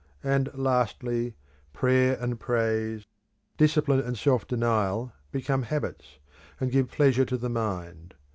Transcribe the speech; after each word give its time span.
And 0.23 0.49
lastly, 0.55 1.35
prayer 1.73 2.17
and 2.19 2.39
praise, 2.39 3.05
discipline 3.55 3.99
and 3.99 4.17
self 4.17 4.47
denial, 4.47 5.13
become 5.31 5.61
habits, 5.61 6.17
and 6.59 6.71
give 6.71 6.89
pleasure 6.89 7.23
to 7.25 7.37
the 7.37 7.49
mind. 7.49 8.15